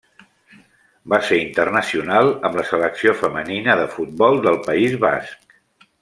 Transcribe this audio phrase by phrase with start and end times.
[1.13, 5.55] Va ser internacional amb la Selecció femenina de futbol del País Basc.